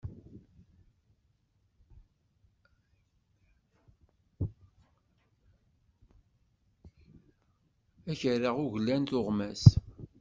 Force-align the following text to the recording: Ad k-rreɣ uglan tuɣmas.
Ad 8.11 8.15
k-rreɣ 8.19 8.55
uglan 8.65 9.03
tuɣmas. 9.09 9.63